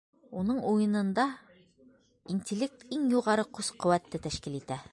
[0.41, 1.25] Уның уйынында
[2.35, 4.83] интеллект иң юғары көс-ҡеүәтте тәшкил итә.